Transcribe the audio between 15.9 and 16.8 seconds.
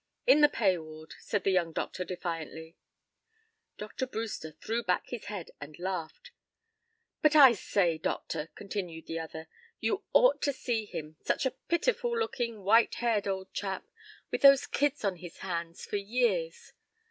years.